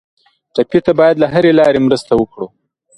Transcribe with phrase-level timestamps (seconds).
[0.53, 2.47] ټپي ته باید له هرې لارې مرسته وکړو.